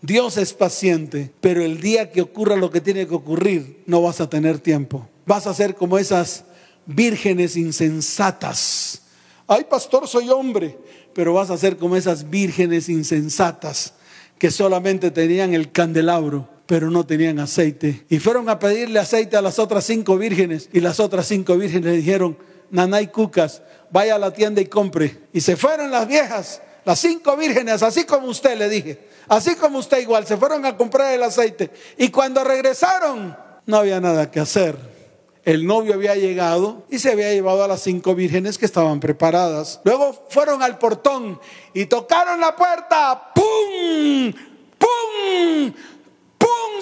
[0.00, 4.20] Dios es paciente, pero el día que ocurra lo que tiene que ocurrir, no vas
[4.20, 5.08] a tener tiempo.
[5.26, 6.44] Vas a ser como esas
[6.86, 9.02] vírgenes insensatas.
[9.46, 10.78] Ay, pastor, soy hombre,
[11.14, 13.94] pero vas a ser como esas vírgenes insensatas
[14.38, 18.04] que solamente tenían el candelabro, pero no tenían aceite.
[18.10, 21.86] Y fueron a pedirle aceite a las otras cinco vírgenes y las otras cinco vírgenes
[21.86, 22.36] le dijeron,
[22.70, 25.16] Nanay Cucas, vaya a la tienda y compre.
[25.32, 29.78] Y se fueron las viejas, las cinco vírgenes, así como usted le dije, así como
[29.78, 31.70] usted igual, se fueron a comprar el aceite.
[31.96, 34.76] Y cuando regresaron, no había nada que hacer.
[35.46, 39.80] El novio había llegado y se había llevado a las cinco vírgenes que estaban preparadas.
[39.84, 41.40] Luego fueron al portón
[41.72, 43.32] y tocaron la puerta.
[43.34, 44.34] ¡Pum!
[44.76, 45.72] ¡Pum!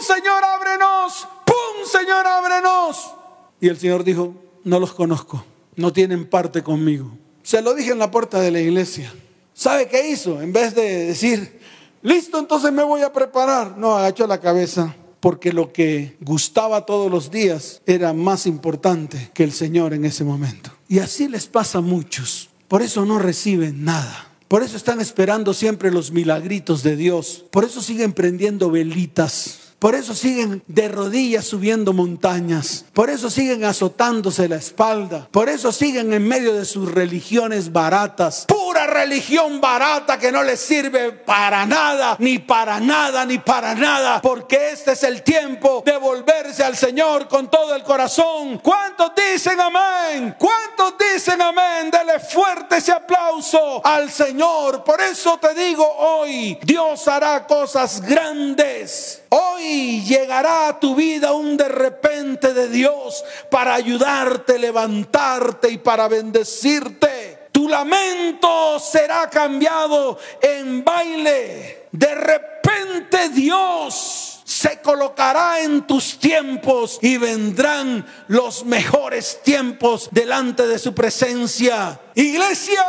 [0.00, 1.28] Señor, ábrenos.
[1.44, 1.86] ¡Pum!
[1.86, 3.14] Señor, ábrenos.
[3.60, 5.44] Y el Señor dijo, no los conozco,
[5.76, 7.10] no tienen parte conmigo.
[7.42, 9.12] Se lo dije en la puerta de la iglesia.
[9.54, 10.42] ¿Sabe qué hizo?
[10.42, 11.60] En vez de decir,
[12.02, 13.78] listo, entonces me voy a preparar.
[13.78, 19.44] No, agachó la cabeza porque lo que gustaba todos los días era más importante que
[19.44, 20.70] el Señor en ese momento.
[20.88, 22.50] Y así les pasa a muchos.
[22.68, 24.28] Por eso no reciben nada.
[24.48, 27.44] Por eso están esperando siempre los milagritos de Dios.
[27.50, 32.86] Por eso siguen prendiendo velitas por eso siguen de rodillas subiendo montañas.
[32.94, 35.28] Por eso siguen azotándose la espalda.
[35.30, 38.46] Por eso siguen en medio de sus religiones baratas.
[38.48, 44.22] Pura religión barata que no les sirve para nada, ni para nada, ni para nada.
[44.22, 48.58] Porque este es el tiempo de volverse al Señor con todo el corazón.
[48.62, 50.36] ¿Cuántos dicen amén?
[50.38, 51.90] ¿Cuántos dicen amén?
[51.90, 54.82] Dele fuerte ese aplauso al Señor.
[54.84, 59.22] Por eso te digo hoy, Dios hará cosas grandes.
[59.28, 59.65] Hoy
[60.04, 67.48] llegará a tu vida un de repente de Dios para ayudarte, levantarte y para bendecirte.
[67.52, 71.86] Tu lamento será cambiado en baile.
[71.90, 80.78] De repente Dios se colocará en tus tiempos y vendrán los mejores tiempos delante de
[80.78, 82.00] su presencia.
[82.14, 82.82] Iglesia,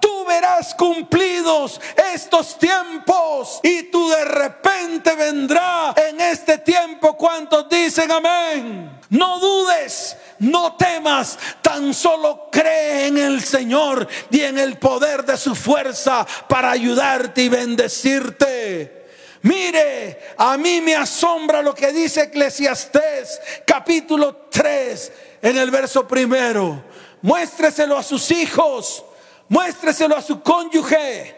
[0.00, 1.80] tú verás cumplidos
[2.12, 7.16] estos tiempos y tú de repente vendrá en este tiempo.
[7.16, 9.00] ¿Cuántos dicen amén?
[9.10, 15.36] No dudes, no temas, tan solo cree en el Señor y en el poder de
[15.36, 19.00] su fuerza para ayudarte y bendecirte.
[19.42, 26.84] Mire, a mí me asombra lo que dice Eclesiastés capítulo 3 en el verso primero.
[27.22, 29.04] Muéstreselo a sus hijos
[29.50, 31.34] muéstreselo a su cónyuge,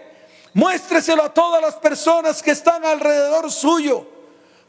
[0.54, 4.06] muéstreselo a todas las personas que están alrededor suyo,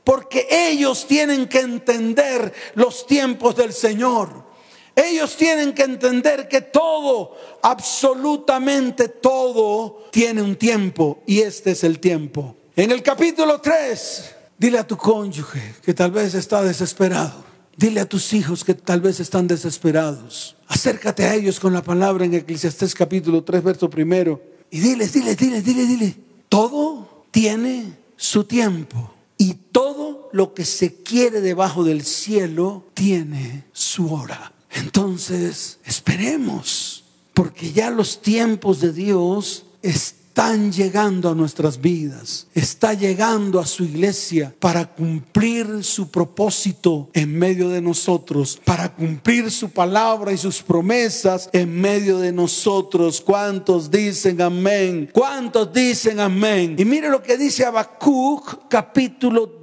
[0.03, 4.51] porque ellos tienen que entender los tiempos del Señor.
[4.95, 11.99] Ellos tienen que entender que todo, absolutamente todo, tiene un tiempo y este es el
[11.99, 12.55] tiempo.
[12.75, 17.43] En el capítulo 3, dile a tu cónyuge que tal vez está desesperado.
[17.75, 20.55] Dile a tus hijos que tal vez están desesperados.
[20.73, 24.41] Acércate a ellos con la palabra en Eclesiastés capítulo 3, verso primero.
[24.71, 26.15] Y diles, diles, diles, diles, diles.
[26.49, 29.13] Todo tiene su tiempo.
[29.37, 34.51] Y todo lo que se quiere debajo del cielo tiene su hora.
[34.71, 37.03] Entonces, esperemos,
[37.35, 43.67] porque ya los tiempos de Dios están están llegando a nuestras vidas, está llegando a
[43.67, 50.39] su iglesia para cumplir su propósito en medio de nosotros, para cumplir su palabra y
[50.39, 53.21] sus promesas en medio de nosotros.
[53.21, 55.07] ¿Cuántos dicen amén?
[55.13, 56.77] ¿Cuántos dicen amén?
[56.79, 59.62] Y mire lo que dice Habacuc capítulo 2,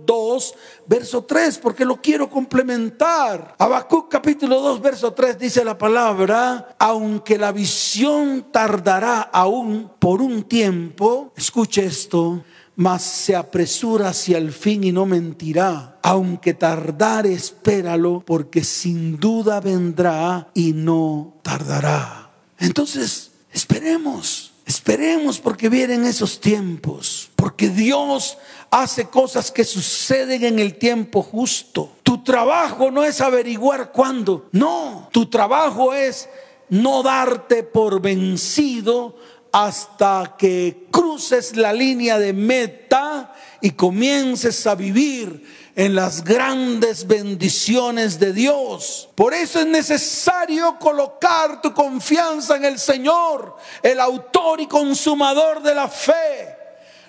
[0.86, 3.54] verso 3, porque lo quiero complementar.
[3.58, 10.44] Habacuc capítulo 2, verso 3 dice la palabra, aunque la visión tardará aún por un
[10.44, 12.44] tiempo, escuche esto,
[12.76, 15.98] mas se apresura hacia el fin y no mentirá.
[16.02, 22.30] Aunque tardar, espéralo, porque sin duda vendrá y no tardará.
[22.58, 24.50] Entonces, esperemos.
[24.66, 27.29] Esperemos porque vienen esos tiempos,
[27.60, 28.38] porque Dios
[28.70, 31.90] hace cosas que suceden en el tiempo justo.
[32.02, 36.26] Tu trabajo no es averiguar cuándo, no, tu trabajo es
[36.70, 39.14] no darte por vencido
[39.52, 45.44] hasta que cruces la línea de meta y comiences a vivir
[45.76, 49.10] en las grandes bendiciones de Dios.
[49.14, 55.74] Por eso es necesario colocar tu confianza en el Señor, el autor y consumador de
[55.74, 56.59] la fe.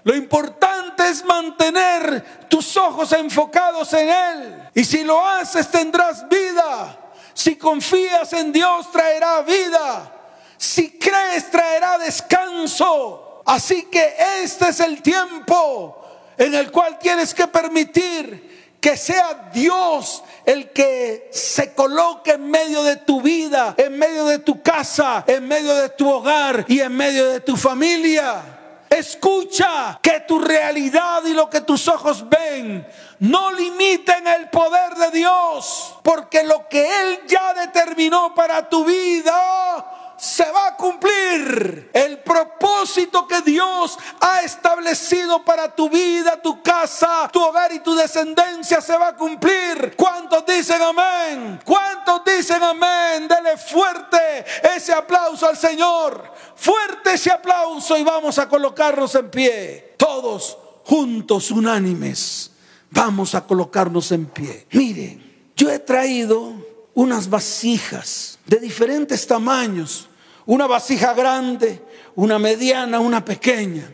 [0.04, 4.70] Lo importante es mantener tus ojos enfocados en Él.
[4.74, 6.98] Y si lo haces tendrás vida.
[7.34, 10.12] Si confías en Dios traerá vida.
[10.58, 13.44] Si crees traerá descanso.
[13.46, 15.98] Así que este es el tiempo
[16.38, 22.82] en el cual tienes que permitir que sea Dios el que se coloque en medio
[22.82, 26.96] de tu vida, en medio de tu casa, en medio de tu hogar y en
[26.96, 28.61] medio de tu familia.
[28.92, 32.86] Escucha que tu realidad y lo que tus ojos ven
[33.20, 40.01] no limiten el poder de Dios, porque lo que Él ya determinó para tu vida
[40.22, 41.90] se va a cumplir.
[41.92, 47.96] El propósito que Dios ha establecido para tu vida, tu casa, tu hogar y tu
[47.96, 49.96] descendencia se va a cumplir.
[49.98, 51.60] ¿Cuántos dicen amén?
[51.66, 53.28] ¿Cuántos dicen amén?
[53.28, 56.32] Dele fuerte ese aplauso al Señor.
[56.56, 59.96] Fuerte ese aplauso y vamos a colocarnos en pie.
[59.98, 60.56] Todos
[60.86, 62.52] juntos, unánimes.
[62.92, 64.68] Vamos a colocarnos en pie.
[64.72, 66.54] Miren, yo he traído
[66.94, 70.10] unas vasijas de diferentes tamaños
[70.52, 71.82] una vasija grande,
[72.14, 73.90] una mediana, una pequeña.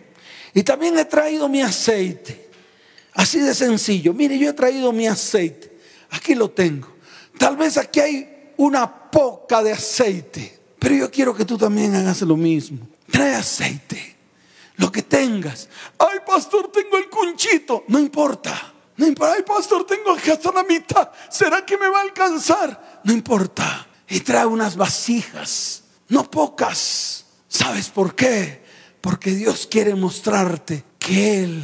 [0.56, 2.50] Y también he traído mi aceite.
[3.14, 4.12] Así de sencillo.
[4.12, 5.78] Mire, yo he traído mi aceite.
[6.10, 6.88] Aquí lo tengo.
[7.38, 10.60] Tal vez aquí hay una poca de aceite.
[10.80, 12.88] Pero yo quiero que tú también hagas lo mismo.
[13.12, 14.16] Trae aceite.
[14.78, 15.70] Lo que tengas.
[16.00, 17.84] Ay, pastor, tengo el cunchito.
[17.88, 18.74] No importa.
[18.96, 19.36] No importa.
[19.36, 21.12] Ay, pastor, tengo hasta la mitad.
[21.30, 23.02] ¿Será que me va a alcanzar?
[23.04, 23.88] No importa.
[24.10, 27.26] Y trae unas vasijas no pocas.
[27.48, 28.62] ¿Sabes por qué?
[29.02, 31.64] Porque Dios quiere mostrarte que Él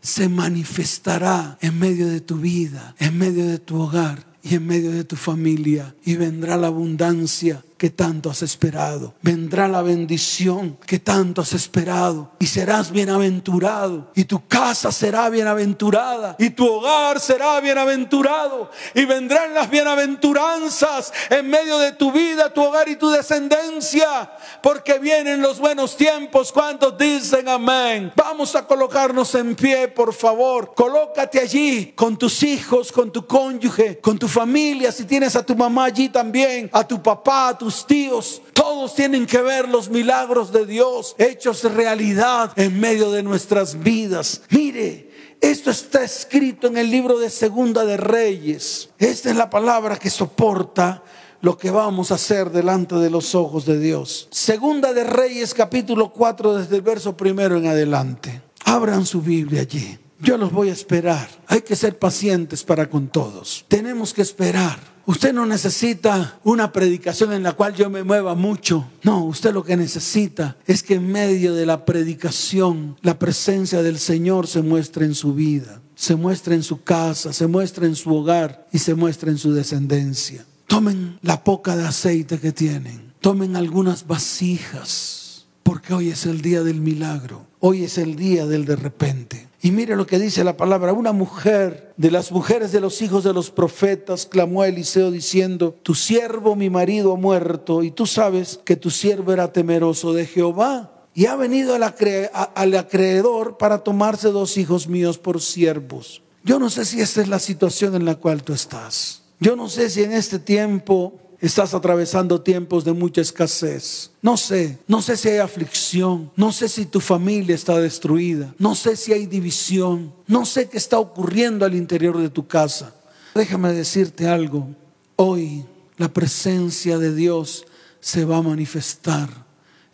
[0.00, 4.92] se manifestará en medio de tu vida, en medio de tu hogar y en medio
[4.92, 5.94] de tu familia.
[6.04, 9.14] Y vendrá la abundancia que tanto has esperado.
[9.20, 12.32] Vendrá la bendición que tanto has esperado.
[12.38, 14.10] Y serás bienaventurado.
[14.14, 16.36] Y tu casa será bienaventurada.
[16.38, 18.70] Y tu hogar será bienaventurado.
[18.94, 24.30] Y vendrán las bienaventuranzas en medio de tu vida, tu hogar y tu descendencia.
[24.62, 26.52] Porque vienen los buenos tiempos.
[26.52, 28.12] ¿Cuántos dicen amén?
[28.16, 30.72] Vamos a colocarnos en pie, por favor.
[30.74, 34.90] Colócate allí con tus hijos, con tu cónyuge, con tu familia.
[34.92, 39.26] Si tienes a tu mamá allí también, a tu papá, a tu tíos, todos tienen
[39.26, 44.42] que ver los milagros de Dios hechos realidad en medio de nuestras vidas.
[44.50, 48.90] Mire, esto está escrito en el libro de Segunda de Reyes.
[48.98, 51.02] Esta es la palabra que soporta
[51.40, 54.28] lo que vamos a hacer delante de los ojos de Dios.
[54.30, 58.42] Segunda de Reyes capítulo 4 desde el verso primero en adelante.
[58.64, 59.98] Abran su Biblia allí.
[60.18, 61.28] Yo los voy a esperar.
[61.46, 63.64] Hay que ser pacientes para con todos.
[63.68, 64.95] Tenemos que esperar.
[65.06, 68.88] Usted no necesita una predicación en la cual yo me mueva mucho.
[69.04, 74.00] No, usted lo que necesita es que en medio de la predicación la presencia del
[74.00, 78.12] Señor se muestre en su vida, se muestre en su casa, se muestre en su
[78.12, 80.44] hogar y se muestre en su descendencia.
[80.66, 86.64] Tomen la poca de aceite que tienen, tomen algunas vasijas, porque hoy es el día
[86.64, 89.46] del milagro, hoy es el día del de repente.
[89.66, 90.92] Y mire lo que dice la palabra.
[90.92, 95.74] Una mujer de las mujeres de los hijos de los profetas clamó a Eliseo diciendo,
[95.82, 100.24] tu siervo, mi marido, ha muerto y tú sabes que tu siervo era temeroso de
[100.24, 101.08] Jehová.
[101.14, 106.22] Y ha venido al, acreedor para tomarse dos hijos míos por siervos.
[106.44, 109.24] Yo no sé si esta es la situación en la cual tú estás.
[109.40, 114.10] Yo no sé si en este tiempo estás atravesando tiempos de mucha escasez.
[114.22, 118.74] No sé, no sé si hay aflicción, no sé si tu familia está destruida, no
[118.74, 122.94] sé si hay división, no sé qué está ocurriendo al interior de tu casa.
[123.34, 124.68] Déjame decirte algo,
[125.16, 125.64] hoy
[125.98, 127.66] la presencia de Dios
[128.00, 129.28] se va a manifestar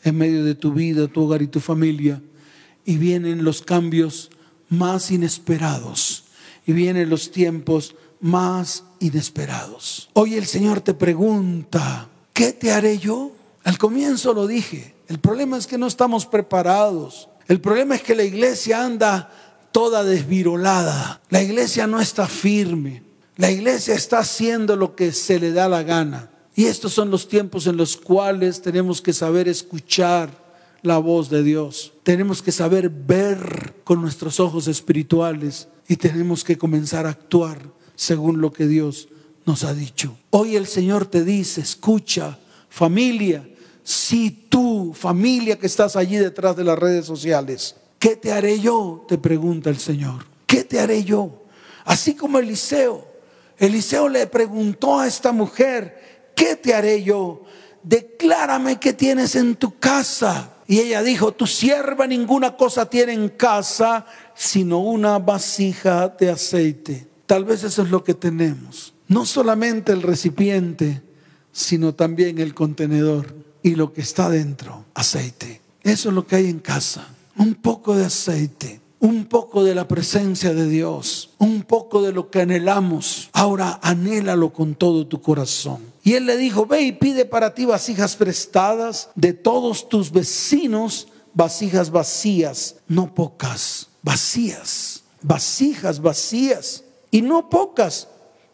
[0.05, 2.21] en medio de tu vida, tu hogar y tu familia.
[2.85, 4.31] Y vienen los cambios
[4.69, 6.25] más inesperados
[6.67, 10.09] y vienen los tiempos más inesperados.
[10.15, 13.33] Hoy el Señor te pregunta, ¿qué te haré yo?
[13.65, 17.29] Al comienzo lo dije, el problema es que no estamos preparados.
[17.49, 19.31] El problema es que la iglesia anda
[19.73, 21.21] toda desvirolada.
[21.29, 23.03] La iglesia no está firme.
[23.37, 26.31] La iglesia está haciendo lo que se le da la gana.
[26.55, 30.31] Y estos son los tiempos en los cuales tenemos que saber escuchar
[30.83, 31.93] la voz de Dios.
[32.05, 37.59] Tenemos que saber ver con nuestros ojos espirituales y tenemos que comenzar a actuar
[37.95, 39.09] según lo que Dios
[39.45, 40.17] nos ha dicho.
[40.31, 43.47] Hoy el Señor te dice, escucha, familia,
[43.83, 49.05] si tú, familia que estás allí detrás de las redes sociales, ¿qué te haré yo?
[49.09, 50.27] Te pregunta el Señor.
[50.47, 51.43] ¿Qué te haré yo?
[51.85, 53.07] Así como Eliseo.
[53.59, 57.43] Eliseo le preguntó a esta mujer, ¿qué te haré yo?
[57.83, 60.51] Declárame qué tienes en tu casa.
[60.67, 67.12] Y ella dijo, tu sierva ninguna cosa tiene en casa, sino una vasija de aceite.
[67.33, 68.93] Tal vez eso es lo que tenemos.
[69.09, 71.01] No solamente el recipiente,
[71.51, 75.63] sino también el contenedor y lo que está dentro, aceite.
[75.83, 77.09] Eso es lo que hay en casa.
[77.39, 82.29] Un poco de aceite, un poco de la presencia de Dios, un poco de lo
[82.29, 83.31] que anhelamos.
[83.33, 85.81] Ahora anhélalo con todo tu corazón.
[86.05, 91.09] Y él le dijo, ve y pide para ti vasijas prestadas de todos tus vecinos,
[91.33, 96.82] vasijas vacías, no pocas, vacías, vasijas vacías,
[97.13, 98.09] y no pocas.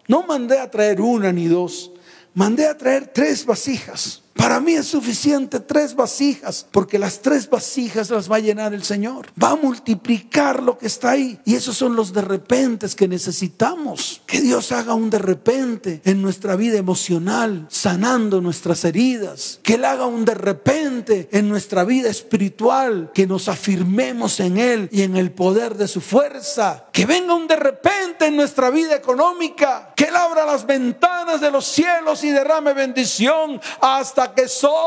[0.07, 1.93] No mandé a traer una ni dos,
[2.35, 4.23] mandé a traer tres vasijas.
[4.39, 8.85] Para mí es suficiente tres vasijas, porque las tres vasijas las va a llenar el
[8.85, 9.27] Señor.
[9.43, 11.41] Va a multiplicar lo que está ahí.
[11.45, 14.23] Y esos son los de repente que necesitamos.
[14.27, 19.59] Que Dios haga un de repente en nuestra vida emocional, sanando nuestras heridas.
[19.63, 24.89] Que Él haga un de repente en nuestra vida espiritual, que nos afirmemos en Él
[24.93, 26.87] y en el poder de su fuerza.
[26.93, 29.93] Que venga un de repente en nuestra vida económica.
[29.97, 34.79] Que Él abra las ventanas de los cielos y derrame bendición hasta que sobre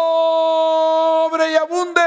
[1.52, 2.02] y abunde.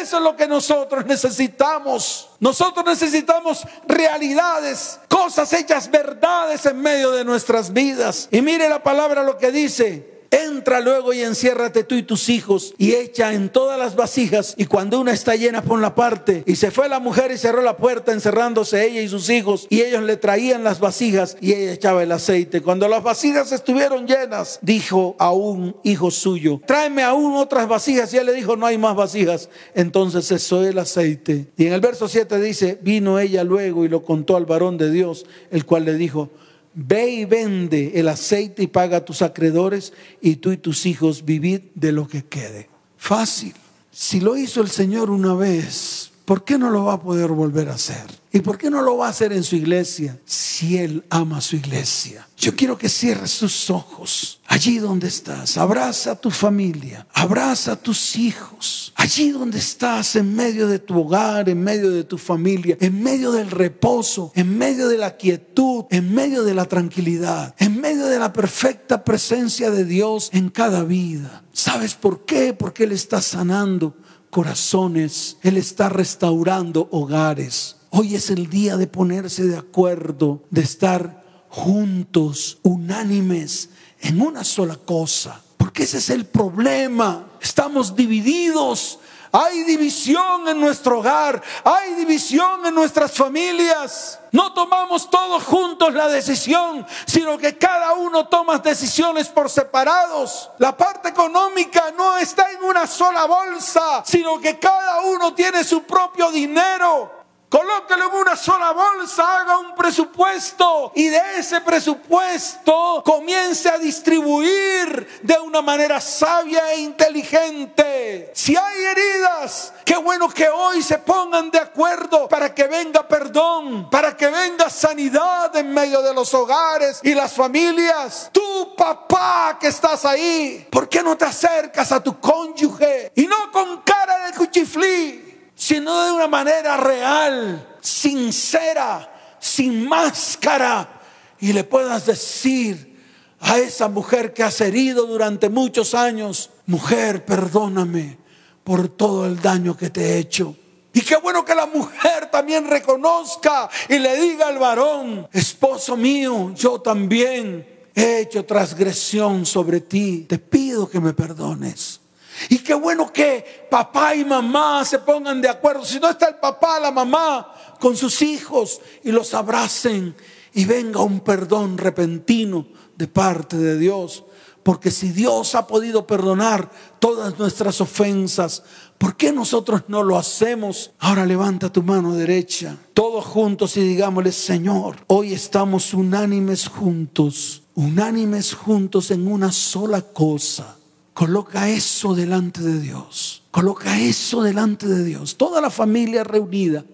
[0.00, 2.30] Eso es lo que nosotros necesitamos.
[2.38, 8.28] Nosotros necesitamos realidades, cosas hechas verdades en medio de nuestras vidas.
[8.30, 10.19] Y mire la palabra lo que dice.
[10.30, 14.66] Entra luego y enciérrate tú y tus hijos y echa en todas las vasijas y
[14.66, 16.44] cuando una está llena pon la parte.
[16.46, 19.80] Y se fue la mujer y cerró la puerta encerrándose ella y sus hijos y
[19.80, 22.62] ellos le traían las vasijas y ella echaba el aceite.
[22.62, 28.18] Cuando las vasijas estuvieron llenas, dijo a un hijo suyo, tráeme aún otras vasijas y
[28.18, 29.48] él le dijo, no hay más vasijas.
[29.74, 31.48] Entonces cesó el aceite.
[31.56, 34.92] Y en el verso 7 dice, vino ella luego y lo contó al varón de
[34.92, 36.30] Dios, el cual le dijo,
[36.74, 41.24] Ve y vende el aceite y paga a tus acreedores y tú y tus hijos
[41.24, 42.68] vivid de lo que quede.
[42.96, 43.54] Fácil.
[43.90, 47.68] Si lo hizo el Señor una vez, ¿por qué no lo va a poder volver
[47.68, 48.19] a hacer?
[48.32, 51.56] ¿Y por qué no lo va a hacer en su iglesia si Él ama su
[51.56, 52.28] iglesia?
[52.36, 55.56] Yo quiero que cierres tus ojos allí donde estás.
[55.56, 58.92] Abraza a tu familia, abraza a tus hijos.
[58.94, 63.32] Allí donde estás, en medio de tu hogar, en medio de tu familia, en medio
[63.32, 68.18] del reposo, en medio de la quietud, en medio de la tranquilidad, en medio de
[68.18, 71.42] la perfecta presencia de Dios en cada vida.
[71.52, 72.52] ¿Sabes por qué?
[72.52, 73.96] Porque Él está sanando
[74.30, 77.76] corazones, Él está restaurando hogares.
[77.90, 83.70] Hoy es el día de ponerse de acuerdo, de estar juntos, unánimes,
[84.00, 85.42] en una sola cosa.
[85.56, 87.26] Porque ese es el problema.
[87.42, 89.00] Estamos divididos.
[89.32, 94.18] Hay división en nuestro hogar, hay división en nuestras familias.
[94.32, 100.50] No tomamos todos juntos la decisión, sino que cada uno toma decisiones por separados.
[100.58, 105.84] La parte económica no está en una sola bolsa, sino que cada uno tiene su
[105.84, 107.19] propio dinero.
[107.50, 115.18] Colóquelo en una sola bolsa, haga un presupuesto y de ese presupuesto comience a distribuir
[115.20, 118.30] de una manera sabia e inteligente.
[118.36, 123.90] Si hay heridas, qué bueno que hoy se pongan de acuerdo para que venga perdón,
[123.90, 128.30] para que venga sanidad en medio de los hogares y las familias.
[128.30, 133.50] Tu papá que estás ahí, ¿por qué no te acercas a tu cónyuge y no
[133.50, 135.29] con cara de cuchiflí?
[135.70, 141.00] Sino de una manera real, sincera, sin máscara,
[141.38, 143.00] y le puedas decir
[143.38, 148.18] a esa mujer que has herido durante muchos años, mujer, perdóname
[148.64, 150.56] por todo el daño que te he hecho.
[150.92, 156.52] Y qué bueno que la mujer también reconozca y le diga al varón, esposo mío,
[156.52, 162.00] yo también he hecho transgresión sobre ti, te pido que me perdones.
[162.48, 165.84] Y qué bueno que papá y mamá se pongan de acuerdo.
[165.84, 170.14] Si no está el papá, la mamá con sus hijos y los abracen
[170.54, 172.66] y venga un perdón repentino
[172.96, 174.24] de parte de Dios.
[174.62, 178.62] Porque si Dios ha podido perdonar todas nuestras ofensas,
[178.98, 180.92] ¿por qué nosotros no lo hacemos?
[180.98, 188.52] Ahora levanta tu mano derecha, todos juntos y digámosle, Señor, hoy estamos unánimes juntos, unánimes
[188.52, 190.76] juntos en una sola cosa
[191.14, 193.42] Coloca eso delante de Dios.
[193.50, 195.36] Coloca eso delante de Dios.
[195.36, 196.84] Toda la familia reunida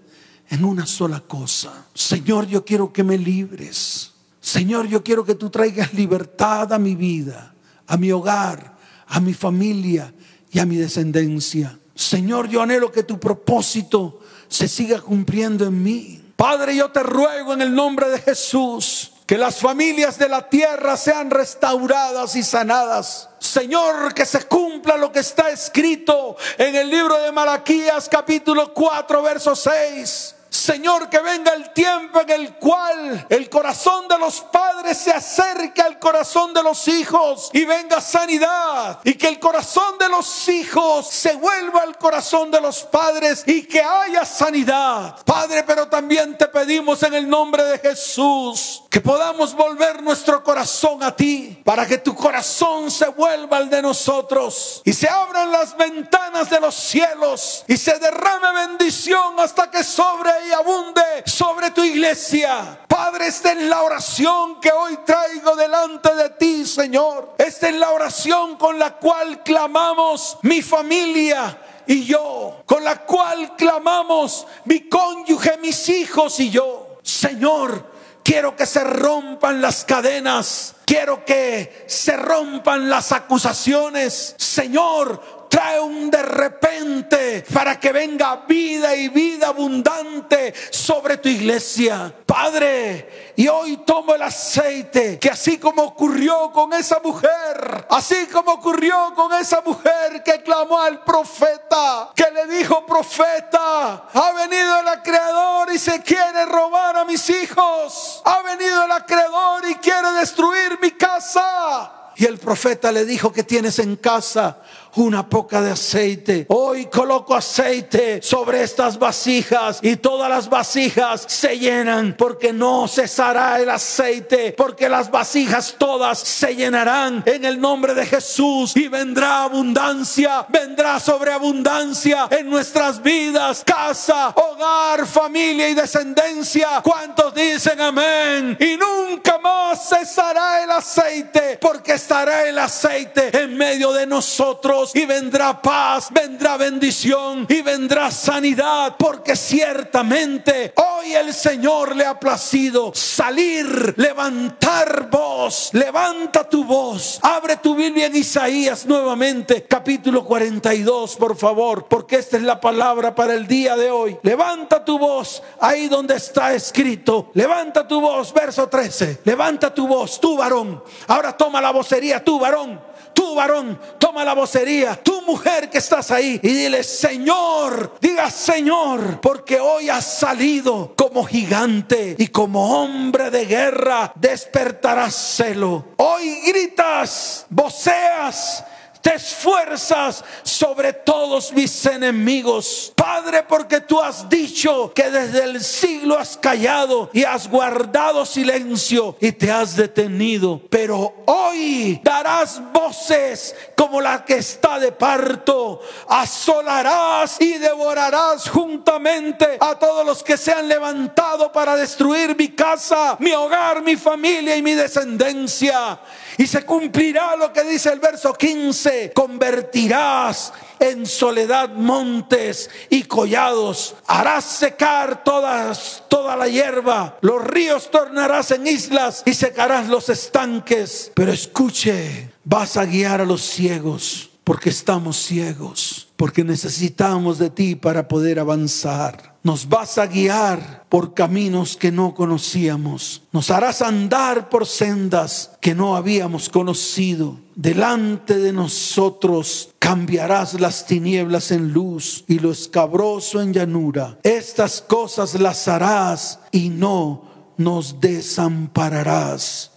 [0.48, 1.86] en una sola cosa.
[1.94, 4.12] Señor, yo quiero que me libres.
[4.40, 7.54] Señor, yo quiero que tú traigas libertad a mi vida,
[7.86, 10.12] a mi hogar, a mi familia
[10.50, 11.78] y a mi descendencia.
[11.94, 16.22] Señor, yo anhelo que tu propósito se siga cumpliendo en mí.
[16.36, 20.97] Padre, yo te ruego en el nombre de Jesús que las familias de la tierra
[20.97, 23.29] sean restauradas y sanadas.
[23.41, 29.22] Señor, que se cumpla lo que está escrito en el libro de Malaquías capítulo 4,
[29.22, 30.35] verso 6.
[30.49, 35.83] Señor, que venga el tiempo en el cual el corazón de los padres se acerque
[35.83, 39.01] al corazón de los hijos y venga sanidad.
[39.05, 43.64] Y que el corazón de los hijos se vuelva al corazón de los padres y
[43.64, 45.16] que haya sanidad.
[45.24, 51.03] Padre, pero también te pedimos en el nombre de Jesús que podamos volver nuestro corazón
[51.03, 55.76] a ti para que tu corazón se vuelva al de nosotros y se abran las
[55.76, 61.84] ventanas de los cielos y se derrame bendición hasta que sobre y abunde sobre tu
[61.84, 62.86] iglesia.
[62.88, 67.34] Padre, esta es la oración que hoy traigo delante de ti, Señor.
[67.36, 73.57] Esta es la oración con la cual clamamos mi familia y yo, con la cual
[73.57, 76.97] clamamos mi cónyuge, mis hijos y yo.
[77.03, 77.95] Señor,
[78.27, 84.35] quiero que se rompan las cadenas, quiero que se rompan las acusaciones.
[84.37, 92.12] Señor, trae un de repente para que venga vida y vida abundante sobre tu iglesia.
[92.24, 98.53] Padre, y hoy tomo el aceite que así como ocurrió con esa mujer, así como
[98.53, 104.88] ocurrió con esa mujer que clamó al profeta, que le dijo, profeta, ha venido el
[104.88, 110.78] acreedor y se quiere robar a mis hijos, ha venido el acreedor y quiere destruir
[110.80, 111.92] mi casa.
[112.18, 114.59] Y el profeta le dijo que tienes en casa
[114.95, 116.47] una poca de aceite.
[116.49, 123.61] Hoy coloco aceite sobre estas vasijas y todas las vasijas se llenan porque no cesará
[123.61, 129.45] el aceite, porque las vasijas todas se llenarán en el nombre de Jesús y vendrá
[129.45, 136.80] abundancia, vendrá sobreabundancia en nuestras vidas, casa, hogar, familia y descendencia.
[136.82, 138.57] ¿Cuántos dicen amén?
[138.61, 145.07] Y nunca más cesará el aceite porque estará el aceite en medio de nosotros y
[145.07, 152.93] vendrá paz, vendrá bendición y vendrá sanidad, porque ciertamente hoy el Señor le ha placido
[152.95, 161.37] salir, levantar voz, levanta tu voz, abre tu Biblia en Isaías nuevamente, capítulo 42, por
[161.37, 164.18] favor, porque esta es la palabra para el día de hoy.
[164.22, 170.20] Levanta tu voz ahí donde está escrito, levanta tu voz, verso 13, levanta tu voz,
[170.20, 174.94] tú varón, ahora toma la vocería, tú varón Tú varón, toma la vocería.
[175.02, 181.24] Tu mujer que estás ahí y dile, Señor, diga Señor, porque hoy has salido como
[181.24, 185.86] gigante y como hombre de guerra despertarás celo.
[185.96, 188.62] Hoy gritas, voceas
[189.07, 192.92] te esfuerzas sobre todos mis enemigos.
[192.96, 199.16] Padre, porque tú has dicho que desde el siglo has callado y has guardado silencio
[199.20, 200.61] y te has detenido.
[200.68, 205.82] Pero hoy darás voces como la que está de parto.
[206.09, 213.16] Asolarás y devorarás juntamente a todos los que se han levantado para destruir mi casa,
[213.20, 216.00] mi hogar, mi familia y mi descendencia.
[216.39, 219.12] Y se cumplirá lo que dice el verso 15.
[219.14, 223.95] Convertirás en soledad montes y collados.
[224.07, 227.16] Harás secar toda la hierba.
[227.22, 231.12] Los ríos tornarás en islas y secarás los estanques.
[231.14, 237.74] Pero escuche, vas a guiar a los ciegos porque estamos ciegos, porque necesitamos de ti
[237.76, 239.36] para poder avanzar.
[239.42, 243.22] Nos vas a guiar por caminos que no conocíamos.
[243.30, 247.38] Nos harás andar por sendas que no habíamos conocido.
[247.54, 254.18] Delante de nosotros cambiarás las tinieblas en luz y lo escabroso en llanura.
[254.22, 259.70] Estas cosas las harás y no nos desampararás.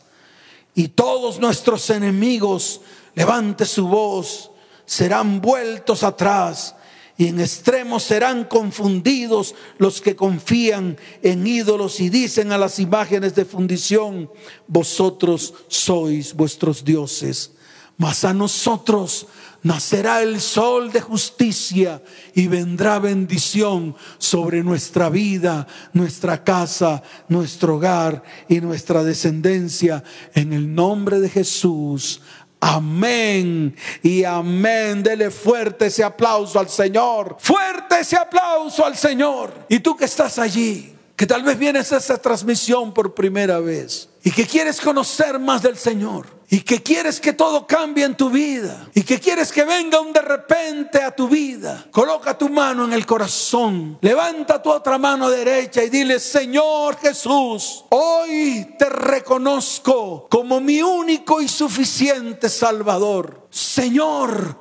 [0.73, 2.81] Y todos nuestros enemigos,
[3.13, 4.49] levante su voz,
[4.89, 6.75] serán vueltos atrás
[7.15, 13.35] y en extremos serán confundidos los que confían en ídolos y dicen a las imágenes
[13.35, 14.31] de fundición,
[14.67, 17.51] vosotros sois vuestros dioses.
[17.97, 19.27] Mas a nosotros
[19.61, 22.01] nacerá el sol de justicia
[22.33, 30.03] y vendrá bendición sobre nuestra vida, nuestra casa, nuestro hogar y nuestra descendencia.
[30.33, 32.21] En el nombre de Jesús.
[32.59, 35.01] Amén y amén.
[35.01, 37.37] Dele fuerte ese aplauso al Señor.
[37.39, 39.53] Fuerte ese aplauso al Señor.
[39.69, 44.07] Y tú que estás allí, que tal vez vienes a esta transmisión por primera vez
[44.23, 48.29] y que quieres conocer más del Señor y que quieres que todo cambie en tu
[48.29, 52.85] vida y que quieres que venga un de repente a tu vida, coloca tu mano
[52.85, 60.25] en el corazón, levanta tu otra mano derecha y dile, Señor Jesús, hoy te reconozco
[60.29, 63.45] como mi único y suficiente Salvador.
[63.49, 64.55] Señor,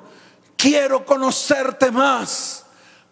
[0.56, 2.57] quiero conocerte más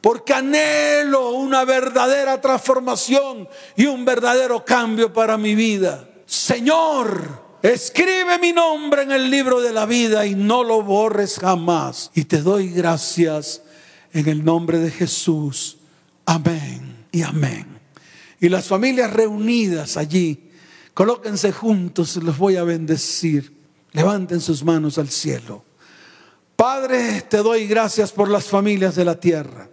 [0.07, 6.09] porque anhelo una verdadera transformación y un verdadero cambio para mi vida.
[6.24, 12.12] Señor, escribe mi nombre en el libro de la vida y no lo borres jamás.
[12.14, 13.62] Y te doy gracias
[14.12, 15.78] en el nombre de Jesús.
[16.24, 17.66] Amén y amén.
[18.40, 20.52] Y las familias reunidas allí,
[20.94, 23.57] colóquense juntos, los voy a bendecir.
[23.90, 25.64] Levanten sus manos al cielo.
[26.54, 29.70] Padre, te doy gracias por las familias de la tierra.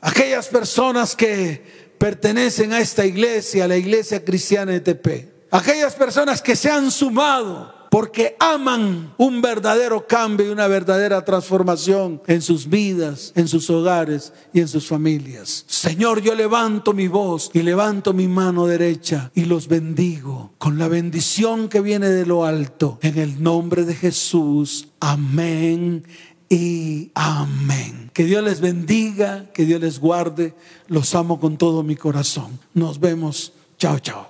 [0.00, 5.28] Aquellas personas que pertenecen a esta iglesia, a la iglesia cristiana de.
[5.50, 12.22] Aquellas personas que se han sumado porque aman un verdadero cambio y una verdadera transformación
[12.28, 15.64] en sus vidas, en sus hogares y en sus familias.
[15.66, 20.86] Señor, yo levanto mi voz y levanto mi mano derecha y los bendigo con la
[20.86, 22.98] bendición que viene de lo alto.
[23.02, 24.86] En el nombre de Jesús.
[25.00, 26.04] Amén
[26.50, 28.10] y amén.
[28.12, 30.52] Que Dios les bendiga, que Dios les guarde.
[30.88, 32.58] Los amo con todo mi corazón.
[32.74, 33.52] Nos vemos.
[33.78, 34.29] Chao, chao.